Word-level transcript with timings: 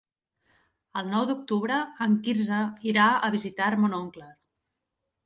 El 1.01 1.11
nou 1.15 1.27
d'octubre 1.31 1.77
en 2.05 2.15
Quirze 2.27 2.63
irà 2.93 3.05
a 3.29 3.29
visitar 3.37 3.69
mon 3.83 3.95
oncle. 3.99 4.27